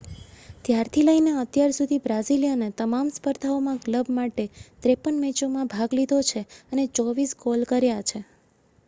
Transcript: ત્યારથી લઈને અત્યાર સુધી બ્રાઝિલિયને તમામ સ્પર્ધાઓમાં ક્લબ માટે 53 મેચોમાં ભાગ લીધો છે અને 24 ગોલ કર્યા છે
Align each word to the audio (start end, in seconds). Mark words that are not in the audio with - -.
ત્યારથી 0.65 1.01
લઈને 1.03 1.33
અત્યાર 1.41 1.73
સુધી 1.75 1.99
બ્રાઝિલિયને 2.05 2.69
તમામ 2.79 3.11
સ્પર્ધાઓમાં 3.13 3.77
ક્લબ 3.83 4.09
માટે 4.13 4.47
53 4.87 5.15
મેચોમાં 5.19 5.71
ભાગ 5.71 5.95
લીધો 5.95 6.23
છે 6.25 6.43
અને 6.71 6.87
24 6.95 7.39
ગોલ 7.43 7.69
કર્યા 7.69 8.03
છે 8.05 8.25